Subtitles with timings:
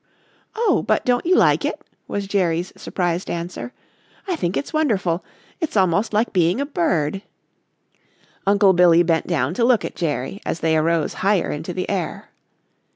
[0.55, 3.71] "Oh, but don't you like it?" was Jerry's surprised answer.
[4.27, 5.23] "I think it's wonderful.
[5.59, 7.21] It's almost like being a bird."
[8.47, 12.31] Uncle Billy bent down to look at Jerry as they arose higher into the air.